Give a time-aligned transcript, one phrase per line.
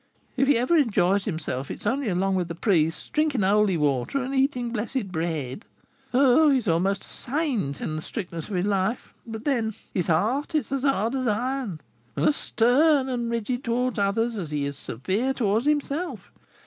[0.35, 4.23] If he ever enjoys himself, it is only along with the priests, drinking holy water,
[4.23, 5.63] and eating blessed bread.
[6.11, 10.07] Oh, he is almost a saint in the strictness of his life; but, then, his
[10.07, 11.81] heart is as hard as iron,
[12.15, 16.31] and as stern and rigid towards others as he is severe towards himself.